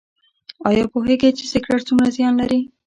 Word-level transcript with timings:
ایا 0.69 0.85
پوهیږئ 0.93 1.31
چې 1.37 1.45
سګرټ 1.51 1.81
څومره 1.87 2.07
زیان 2.15 2.33
لري؟ 2.41 2.59